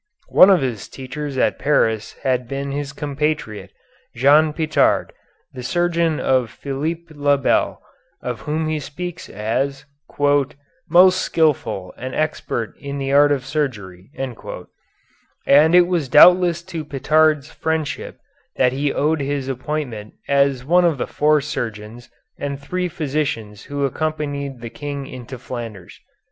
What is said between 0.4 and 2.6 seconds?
of his teachers at Paris had